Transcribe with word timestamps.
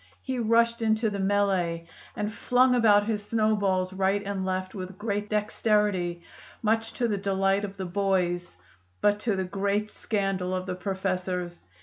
He 0.23 0.39
rushed 0.39 0.81
into 0.81 1.11
the 1.11 1.19
mêlée 1.19 1.85
and 2.15 2.33
flung 2.33 2.73
about 2.73 3.05
his 3.05 3.23
snowballs 3.23 3.93
right 3.93 4.23
and 4.25 4.43
left 4.43 4.73
with 4.73 4.97
great 4.97 5.29
dexterity, 5.29 6.23
much 6.63 6.93
to 6.93 7.07
the 7.07 7.19
delight 7.19 7.63
of 7.63 7.77
the 7.77 7.85
boys 7.85 8.57
but 8.99 9.19
to 9.19 9.35
the 9.35 9.43
great 9.43 9.91
scandal 9.91 10.55
of 10.55 10.65
the 10.65 10.73
professors. 10.73 11.61